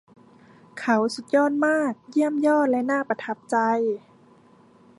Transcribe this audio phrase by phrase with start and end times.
[0.79, 3.57] เขาสุดยอดมาก เยี่ยมยอดและน่าประทับใจ